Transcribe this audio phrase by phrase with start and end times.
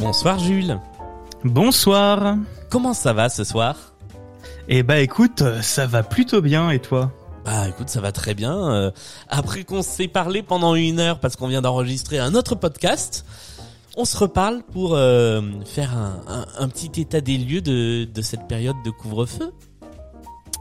[0.00, 0.78] Bonsoir Jules.
[1.44, 2.36] Bonsoir.
[2.68, 3.94] Comment ça va ce soir?
[4.68, 7.12] Eh bah écoute, ça va plutôt bien et toi?
[7.44, 8.70] Bah écoute, ça va très bien.
[8.70, 8.90] Euh,
[9.28, 13.24] après qu'on s'est parlé pendant une heure parce qu'on vient d'enregistrer un autre podcast,
[13.96, 18.22] on se reparle pour euh, faire un, un, un, petit état des lieux de, de
[18.22, 19.52] cette période de couvre-feu.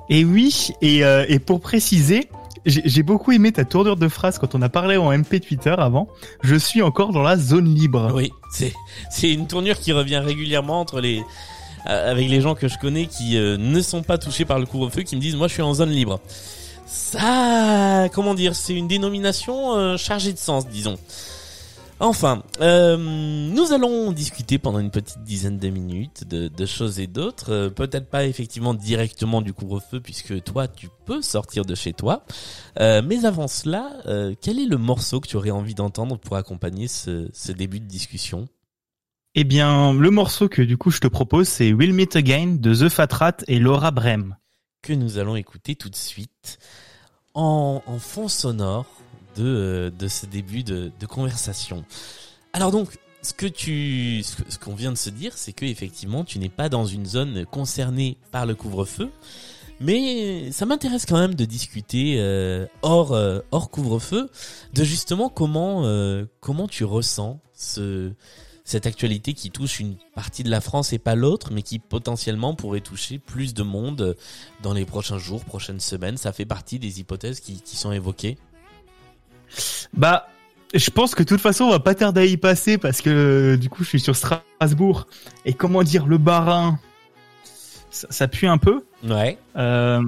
[0.09, 2.29] Et oui, et, euh, et pour préciser,
[2.65, 6.07] j'ai beaucoup aimé ta tournure de phrase quand on a parlé en MP Twitter avant.
[6.41, 8.11] Je suis encore dans la zone libre.
[8.13, 11.23] Oui, c'est une tournure qui revient régulièrement entre les
[11.87, 14.65] euh, avec les gens que je connais qui euh, ne sont pas touchés par le
[14.65, 16.19] couvre-feu qui me disent moi je suis en zone libre.
[16.85, 20.97] Ça, comment dire, c'est une dénomination euh, chargée de sens, disons.
[22.01, 27.07] Enfin, euh, nous allons discuter pendant une petite dizaine de minutes de, de choses et
[27.07, 27.51] d'autres.
[27.51, 32.23] Euh, Peut-être pas effectivement directement du couvre-feu puisque toi tu peux sortir de chez toi.
[32.79, 36.37] Euh, mais avant cela, euh, quel est le morceau que tu aurais envie d'entendre pour
[36.37, 38.47] accompagner ce, ce début de discussion?
[39.35, 42.73] Eh bien, le morceau que du coup je te propose, c'est We'll Meet Again de
[42.73, 44.37] The Fat Rat et Laura Brem.
[44.81, 46.59] Que nous allons écouter tout de suite
[47.33, 48.85] en, en fond sonore
[49.35, 51.83] de, euh, de ce début de, de conversation.
[52.53, 56.39] Alors donc, ce que tu, ce qu'on vient de se dire, c'est que effectivement, tu
[56.39, 59.09] n'es pas dans une zone concernée par le couvre-feu,
[59.79, 64.29] mais ça m'intéresse quand même de discuter euh, hors euh, hors couvre-feu,
[64.73, 68.11] de justement comment euh, comment tu ressens ce
[68.65, 72.53] cette actualité qui touche une partie de la France et pas l'autre, mais qui potentiellement
[72.53, 74.15] pourrait toucher plus de monde
[74.61, 76.17] dans les prochains jours, prochaines semaines.
[76.17, 78.37] Ça fait partie des hypothèses qui, qui sont évoquées.
[79.93, 80.27] Bah,
[80.73, 83.55] je pense que de toute façon, on va pas tarder à y passer parce que
[83.55, 85.07] du coup, je suis sur Strasbourg
[85.45, 86.79] et comment dire, le barin,
[87.89, 88.83] ça, ça pue un peu.
[89.03, 89.37] Ouais.
[89.57, 90.01] Euh,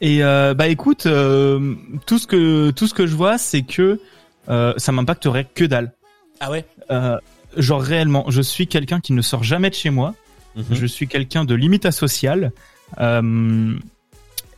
[0.00, 1.74] et euh, bah écoute, euh,
[2.06, 4.00] tout ce que tout ce que je vois, c'est que
[4.48, 5.92] euh, ça m'impacterait que dalle.
[6.40, 6.64] Ah ouais?
[6.90, 7.18] Euh,
[7.56, 10.14] genre réellement, je suis quelqu'un qui ne sort jamais de chez moi.
[10.56, 10.64] Mhm.
[10.70, 12.52] Je suis quelqu'un de limite asocial.
[13.00, 13.74] Euh,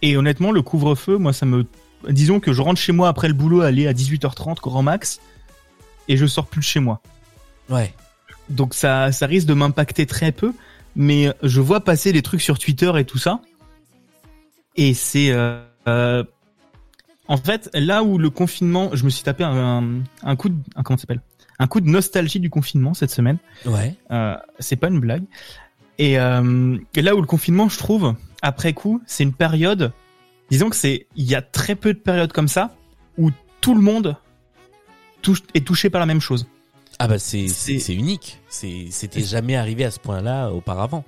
[0.02, 1.64] et honnêtement, le couvre-feu, moi, ça me
[2.09, 5.21] disons que je rentre chez moi après le boulot, aller à 18h30 grand max,
[6.09, 7.00] et je sors plus de chez moi.
[7.69, 7.94] Ouais.
[8.49, 10.53] Donc ça, ça risque de m'impacter très peu,
[10.97, 13.41] mais je vois passer des trucs sur Twitter et tout ça,
[14.77, 16.25] et c'est euh, euh,
[17.28, 20.82] en fait là où le confinement, je me suis tapé un, un coup de, un,
[20.82, 21.21] comment ça s'appelle,
[21.59, 23.38] un coup de nostalgie du confinement cette semaine.
[23.67, 23.94] Ouais.
[24.11, 25.25] Euh, c'est pas une blague.
[25.99, 29.93] Et, et là où le confinement, je trouve, après coup, c'est une période
[30.50, 32.75] disons que c'est il y a très peu de périodes comme ça
[33.19, 33.31] où
[33.61, 34.16] tout le monde
[35.22, 36.47] touche, est touché par la même chose.
[36.99, 38.41] Ah bah c'est c'est unique.
[38.49, 41.05] C'est c'était jamais arrivé à ce point-là auparavant.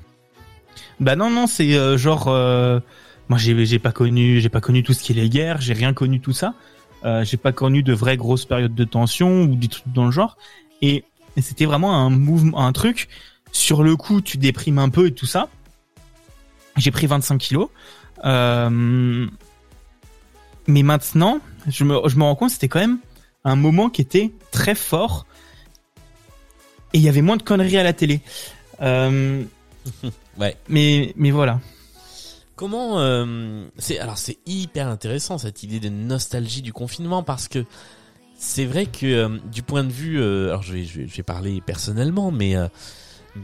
[1.00, 2.80] Bah non non c'est euh, genre euh,
[3.28, 5.74] moi j'ai j'ai pas connu j'ai pas connu tout ce qui est les guerres j'ai
[5.74, 6.54] rien connu tout ça
[7.04, 10.10] euh, j'ai pas connu de vraies grosses périodes de tension ou des trucs dans le
[10.10, 10.38] genre
[10.80, 11.04] et,
[11.36, 13.08] et c'était vraiment un mouvement un truc
[13.52, 15.48] sur le coup tu déprimes un peu et tout ça
[16.76, 17.68] j'ai pris 25 kilos
[18.24, 19.26] euh,
[20.66, 22.98] mais maintenant je me je me rends compte c'était quand même
[23.44, 25.26] un moment qui était très fort.
[26.92, 28.20] Et il y avait moins de conneries à la télé.
[28.80, 29.42] Euh,
[30.38, 30.56] Ouais.
[30.68, 31.60] mais mais voilà.
[32.56, 37.66] Comment euh, c'est alors c'est hyper intéressant cette idée de nostalgie du confinement parce que
[38.38, 41.22] c'est vrai que euh, du point de vue alors je vais, je vais je vais
[41.22, 42.54] parler personnellement mais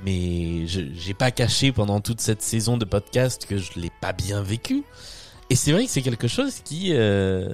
[0.05, 4.43] mais j'ai pas caché pendant toute cette saison de podcast que je l'ai pas bien
[4.43, 4.83] vécu
[5.51, 7.49] et c'est vrai que c'est quelque chose qui euh,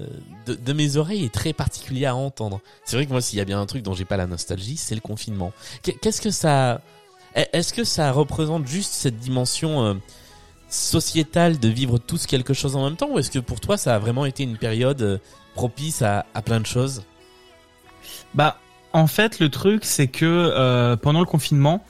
[0.46, 2.60] de, de mes oreilles est très particulier à entendre.
[2.84, 4.76] C'est vrai que moi s'il y a bien un truc dont j'ai pas la nostalgie,
[4.76, 5.52] c'est le confinement.
[5.82, 6.80] Qu'est- Qu'est-ce que ça
[7.36, 9.94] est-ce que ça représente juste cette dimension euh,
[10.68, 13.94] sociétale de vivre tous quelque chose en même temps ou est-ce que pour toi ça
[13.94, 15.18] a vraiment été une période euh,
[15.54, 17.02] propice à, à plein de choses?
[18.34, 18.58] Bah,
[18.92, 21.84] en fait, le truc, c'est que euh, pendant le confinement,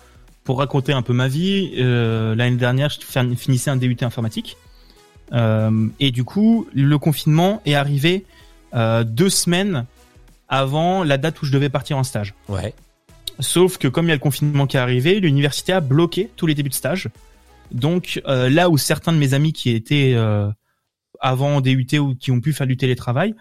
[0.44, 4.56] pour raconter un peu ma vie, euh, l'année dernière, je fin- finissais un DUT informatique.
[5.32, 8.26] Euh, et du coup, le confinement est arrivé
[8.74, 9.86] euh, deux semaines
[10.48, 12.34] avant la date où je devais partir en stage.
[12.48, 12.74] Ouais.
[13.40, 16.46] Sauf que comme il y a le confinement qui est arrivé, l'université a bloqué tous
[16.46, 17.08] les débuts de stage.
[17.72, 20.48] Donc euh, là où certains de mes amis qui étaient euh,
[21.20, 23.34] avant DUT ou qui ont pu faire du télétravail,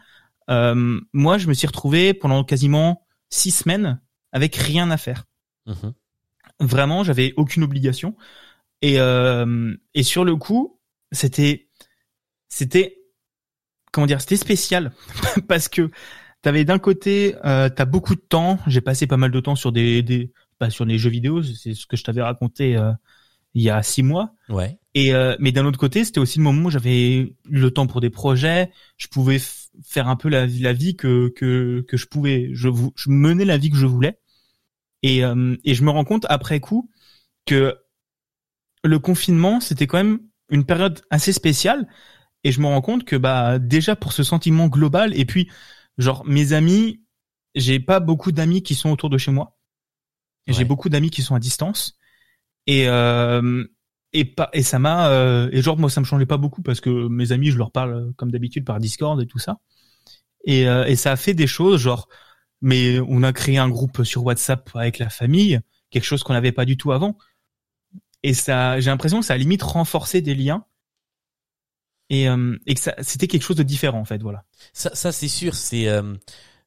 [0.49, 3.99] euh, moi je me suis retrouvé pendant quasiment six semaines
[4.31, 5.25] avec rien à faire.
[5.67, 5.93] Mhm.
[6.59, 8.15] Vraiment, j'avais aucune obligation.
[8.81, 10.79] Et, euh, et sur le coup,
[11.11, 11.69] c'était,
[12.49, 12.97] c'était,
[13.91, 14.91] comment dire, c'était spécial
[15.47, 15.89] parce que
[16.41, 18.59] t'avais d'un côté, euh, t'as beaucoup de temps.
[18.67, 21.41] J'ai passé pas mal de temps sur des, des bah, sur des jeux vidéo.
[21.41, 22.91] C'est ce que je t'avais raconté euh,
[23.53, 24.35] il y a six mois.
[24.49, 24.77] Ouais.
[24.93, 28.01] Et euh, mais d'un autre côté, c'était aussi le moment où j'avais le temps pour
[28.01, 28.69] des projets.
[28.97, 29.39] Je pouvais
[29.83, 32.49] faire un peu la, la vie que que que je pouvais.
[32.53, 34.19] Je, je menais la vie que je voulais.
[35.03, 36.89] Et euh, et je me rends compte après coup
[37.45, 37.77] que
[38.83, 40.19] le confinement, c'était quand même
[40.49, 41.87] une période assez spéciale.
[42.43, 45.49] Et je me rends compte que bah déjà pour ce sentiment global et puis
[45.97, 47.01] genre mes amis,
[47.55, 49.57] j'ai pas beaucoup d'amis qui sont autour de chez moi.
[50.47, 50.53] Ouais.
[50.53, 51.97] J'ai beaucoup d'amis qui sont à distance.
[52.67, 53.65] Et euh,
[54.13, 56.79] et pas et ça m'a euh, et genre moi ça me changeait pas beaucoup parce
[56.81, 59.57] que mes amis je leur parle euh, comme d'habitude par Discord et tout ça.
[60.45, 62.07] Et euh, et ça a fait des choses genre
[62.63, 65.59] mais on a créé un groupe sur WhatsApp avec la famille,
[65.91, 67.17] quelque chose qu'on n'avait pas du tout avant.
[68.23, 70.65] Et ça j'ai l'impression que ça a limite renforcé des liens
[72.09, 75.27] et, euh, et que ça c'était quelque chose de différent en fait voilà Ça, c'est
[75.27, 76.15] sûr, c'est euh,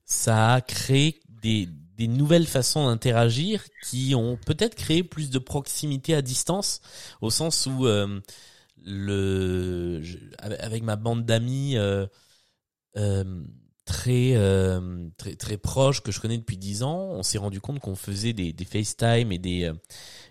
[0.05, 6.15] ça a créé des des nouvelles façons d'interagir qui ont peut-être créé plus de proximité
[6.15, 6.83] à distance,
[7.23, 8.21] au sens où euh,
[8.85, 10.03] le
[10.39, 11.79] avec ma bande d'amis
[13.87, 17.81] très euh, très très proches que je connais depuis dix ans, on s'est rendu compte
[17.81, 19.75] qu'on faisait des, des FaceTime et des euh,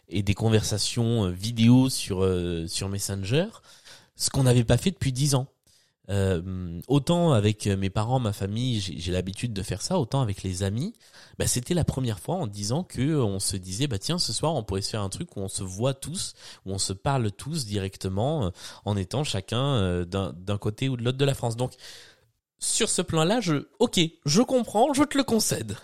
[0.09, 3.47] et des conversations euh, vidéo sur euh, sur Messenger,
[4.15, 5.47] ce qu'on n'avait pas fait depuis dix ans.
[6.09, 10.61] Euh, autant avec mes parents, ma famille, j'ai l'habitude de faire ça, autant avec les
[10.61, 10.93] amis,
[11.39, 14.53] bah, c'était la première fois en disant que on se disait bah tiens ce soir
[14.53, 16.33] on pourrait se faire un truc où on se voit tous,
[16.65, 18.49] où on se parle tous directement euh,
[18.85, 21.55] en étant chacun euh, d'un côté ou de l'autre de la France.
[21.57, 21.73] Donc
[22.59, 25.77] sur ce plan-là, je ok, je comprends, je te le concède.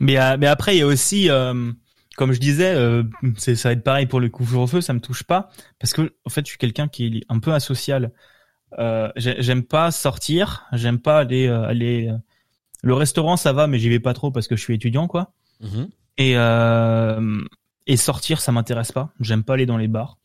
[0.00, 1.72] mais euh, mais après il y a aussi euh,
[2.16, 3.02] comme je disais euh,
[3.36, 5.50] c'est ça va être pareil pour le couvre-feu ça me touche pas
[5.80, 8.12] parce que en fait je suis quelqu'un qui est un peu asocial
[8.78, 12.12] euh, j'ai- j'aime pas sortir j'aime pas aller aller
[12.82, 15.32] le restaurant ça va mais j'y vais pas trop parce que je suis étudiant quoi
[15.60, 15.88] Mhm.
[16.18, 16.34] et
[17.92, 20.18] et sortir ça m'intéresse pas j'aime pas aller dans les bars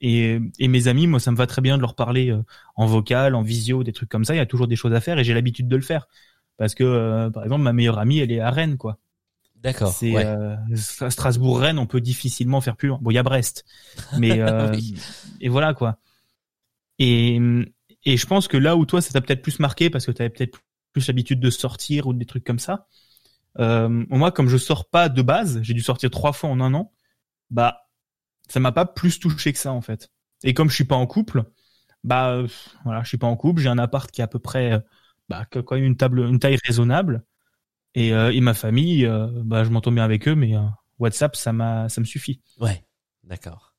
[0.00, 2.42] et, et mes amis moi ça me va très bien de leur parler euh,
[2.76, 5.00] en vocal en visio des trucs comme ça il y a toujours des choses à
[5.00, 6.08] faire et j'ai l'habitude de le faire
[6.56, 8.98] parce que euh, par exemple ma meilleure amie elle est à Rennes quoi
[9.62, 9.92] D'accord.
[9.92, 10.26] c'est ouais.
[10.26, 12.90] euh, Stra- Strasbourg-Rennes, on peut difficilement faire plus.
[13.00, 13.64] Bon, il y a Brest,
[14.18, 14.94] mais euh, Oui.
[15.40, 15.96] et voilà quoi.
[16.98, 17.40] Et
[18.04, 20.20] et je pense que là où toi ça t'a peut-être plus marqué parce que tu
[20.20, 20.58] avais peut-être
[20.92, 22.86] plus l'habitude de sortir ou des trucs comme ça.
[23.58, 26.92] Moi, comme je sors pas de base, j'ai dû sortir trois fois en un an.
[27.50, 27.83] Bah,
[28.48, 30.10] ça m'a pas plus touché que ça en fait.
[30.42, 31.44] Et comme je suis pas en couple,
[32.04, 32.46] bah euh,
[32.84, 33.62] voilà, je suis pas en couple.
[33.62, 34.78] J'ai un appart qui est à peu près, euh,
[35.28, 37.24] bah, quand même une table, une taille raisonnable.
[37.94, 39.08] Et, euh, et ma famille,
[39.44, 40.54] bah, je m'entends bien avec eux, mais
[40.98, 42.40] WhatsApp, ça m'a, ça me suffit.
[42.60, 42.84] Ouais,
[43.22, 43.74] d'accord.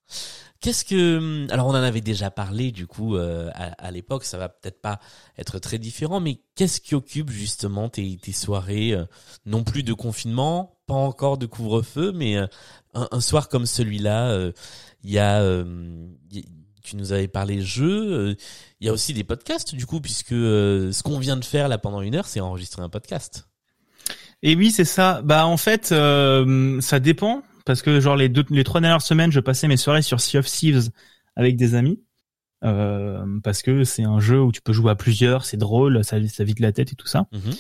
[0.62, 4.48] Qu'est-ce que alors on en avait déjà parlé du coup à, à l'époque, ça va
[4.48, 5.00] peut-être pas
[5.38, 8.96] être très différent, mais qu'est-ce qui occupe justement tes, tes soirées
[9.46, 12.48] non plus de confinement, pas encore de couvre-feu, mais euh,
[12.94, 14.52] un, un soir comme celui-là, euh,
[15.04, 16.46] il y a euh, y-
[16.84, 18.36] tu nous avais parlé jeux,
[18.80, 21.68] il y a aussi des podcasts du coup puisque euh, ce qu'on vient de faire
[21.68, 23.48] là pendant une heure, c'est enregistrer un podcast.
[24.44, 25.22] Et oui, c'est ça.
[25.24, 29.32] Bah en fait, euh, ça dépend parce que genre les deux, les trois dernières semaines,
[29.32, 30.90] je passais mes soirées sur Sea of Thieves
[31.36, 32.02] avec des amis.
[32.64, 36.18] Euh, parce que c'est un jeu où tu peux jouer à plusieurs, c'est drôle, ça,
[36.28, 37.26] ça vide la tête et tout ça.
[37.32, 37.54] Mhm.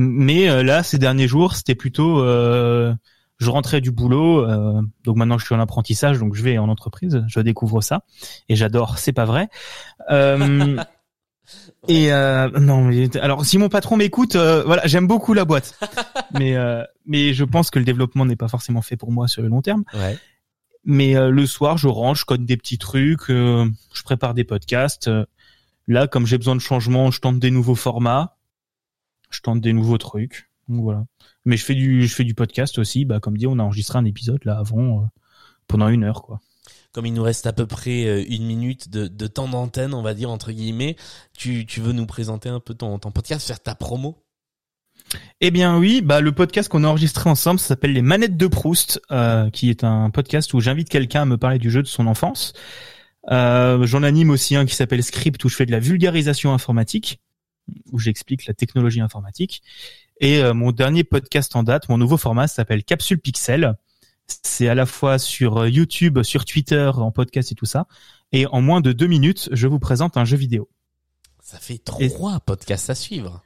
[0.00, 2.94] Mais euh, là, ces derniers jours, c'était plutôt, euh,
[3.38, 6.68] je rentrais du boulot, euh, donc maintenant je suis en apprentissage, donc je vais en
[6.68, 8.04] entreprise, je découvre ça
[8.48, 8.98] et j'adore.
[8.98, 9.48] C'est pas vrai.
[10.08, 10.76] Euh,
[11.88, 15.76] et euh, non, mais alors si mon patron m'écoute, euh, voilà, j'aime beaucoup la boîte,
[16.38, 19.42] mais euh, mais je pense que le développement n'est pas forcément fait pour moi sur
[19.42, 19.82] le long terme.
[19.94, 20.16] Ouais.
[20.84, 24.44] Mais euh, le soir, je range, je code des petits trucs, euh, je prépare des
[24.44, 25.10] podcasts.
[25.88, 28.37] là, comme j'ai besoin de changement, je tente des nouveaux formats,
[29.30, 30.50] je tente des nouveaux trucs.
[30.68, 31.04] Donc, voilà.
[31.44, 33.04] Mais je fais du, je fais du podcast aussi.
[33.04, 35.06] Bah, comme dit, on a enregistré un épisode là avant, euh,
[35.66, 36.40] pendant une heure, quoi.
[36.92, 40.02] Comme il nous reste à peu près euh, une minute de, de temps d'antenne, on
[40.02, 40.96] va dire entre guillemets,
[41.36, 44.24] tu, tu veux nous présenter un peu ton, ton podcast, faire ta promo?
[45.40, 48.46] Eh bien oui, bah le podcast qu'on a enregistré ensemble, ça s'appelle Les Manettes de
[48.46, 51.86] Proust, euh, qui est un podcast où j'invite quelqu'un à me parler du jeu de
[51.86, 52.52] son enfance.
[53.30, 57.20] Euh, J'en anime aussi un qui s'appelle Script, où je fais de la vulgarisation informatique,
[57.92, 59.62] où j'explique la technologie informatique.
[60.20, 63.74] Et euh, mon dernier podcast en date, mon nouveau format, s'appelle Capsule Pixel.
[64.42, 67.86] C'est à la fois sur euh, YouTube, sur Twitter, en podcast et tout ça.
[68.32, 70.68] Et en moins de deux minutes, je vous présente un jeu vidéo.
[71.42, 73.42] Ça fait Et- trois podcasts à suivre.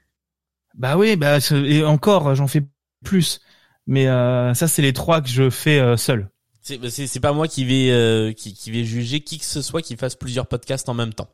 [0.75, 2.63] Bah oui, bah et encore, j'en fais
[3.05, 3.41] plus.
[3.87, 6.31] Mais euh, ça, c'est les trois que je fais euh, seul.
[6.63, 9.45] C'est bah, c'est c'est pas moi qui vais euh, qui, qui vais juger qui que
[9.45, 11.29] ce soit qui fasse plusieurs podcasts en même temps.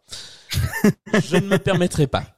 [1.23, 2.38] Je ne me permettrai pas.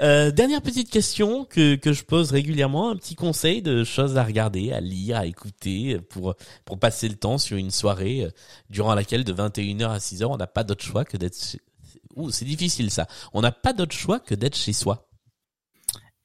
[0.00, 4.24] Euh, dernière petite question que, que je pose régulièrement, un petit conseil de choses à
[4.24, 6.34] regarder, à lire, à écouter pour
[6.64, 8.30] pour passer le temps sur une soirée euh,
[8.70, 11.60] durant laquelle de 21h à 6h, on n'a pas d'autre choix que d'être chez...
[12.16, 13.06] Ouh, c'est difficile ça.
[13.32, 15.08] On n'a pas d'autre choix que d'être chez soi.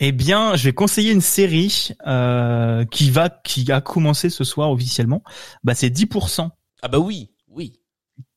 [0.04, 4.72] Eh bien, je vais conseiller une série euh, qui va qui a commencé ce soir
[4.72, 5.22] officiellement.
[5.64, 6.50] Bah c'est 10%
[6.82, 7.81] Ah bah oui, oui.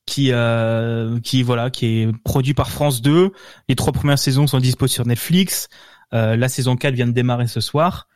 [0.07, 3.33] Qui euh, qui voilà qui est produit par France 2.
[3.69, 5.69] Les trois premières saisons sont dispo sur Netflix.
[6.13, 8.09] Euh, la saison 4 vient de démarrer ce soir.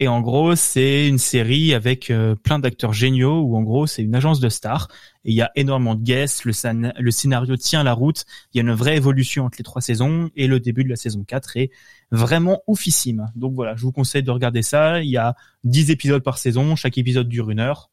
[0.00, 4.02] Et en gros, c'est une série avec euh, plein d'acteurs géniaux où en gros, c'est
[4.02, 4.88] une agence de stars
[5.24, 6.52] et il y a énormément de guests, le,
[6.98, 10.28] le scénario tient la route, il y a une vraie évolution entre les trois saisons
[10.34, 11.70] et le début de la saison 4 est
[12.10, 13.30] vraiment oufissime.
[13.36, 16.74] Donc voilà, je vous conseille de regarder ça, il y a 10 épisodes par saison,
[16.74, 17.91] chaque épisode dure une heure.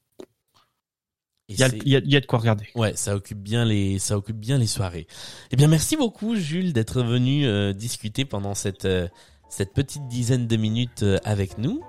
[1.49, 2.65] Il y y a- y a de quoi regarder.
[2.75, 5.07] Ouais, ça occupe bien les, ça occupe bien les soirées.
[5.51, 9.07] Eh bien, merci beaucoup, Jules, d'être venu euh, discuter pendant cette euh,
[9.49, 11.81] cette petite dizaine de minutes euh, avec nous.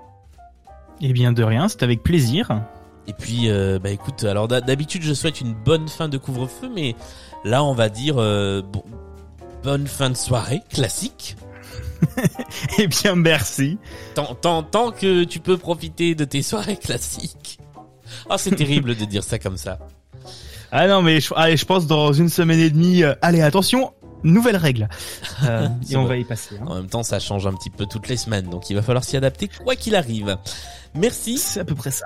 [0.99, 2.63] Eh bien de rien, c'est avec plaisir.
[3.07, 6.69] Et puis, euh, bah écoute, alors d'ha- d'habitude, je souhaite une bonne fin de couvre-feu,
[6.73, 6.95] mais
[7.43, 8.83] là, on va dire euh, bon,
[9.63, 11.35] bonne fin de soirée, classique.
[12.79, 13.77] Eh bien merci.
[14.15, 17.59] Tant, tant, tant que tu peux profiter de tes soirées classiques.
[18.29, 19.79] Ah, c'est terrible de dire ça comme ça.
[20.71, 23.91] Ah non mais je, allez, je pense dans une semaine et demie, euh, allez attention,
[24.23, 24.87] nouvelle règle.
[25.43, 26.15] Euh, et on vrai.
[26.15, 26.55] va y passer.
[26.61, 26.65] hein.
[26.65, 29.03] En même temps, ça change un petit peu toutes les semaines, donc il va falloir
[29.03, 30.37] s'y adapter quoi qu'il arrive.
[30.95, 31.37] Merci.
[31.37, 32.05] C'est à peu près ça.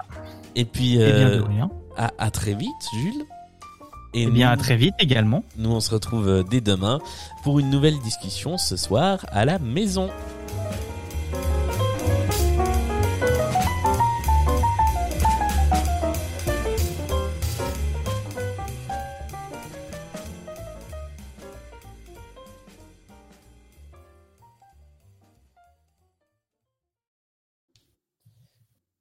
[0.55, 1.69] Et puis, bien de euh, rien.
[1.97, 2.69] à, à très vite,
[2.99, 3.23] Jules.
[4.15, 5.43] Et Eh bien nous, à très vite également.
[5.57, 6.99] nous, on se retrouve dès demain
[7.43, 10.09] pour une nouvelle discussion ce soir à la maison.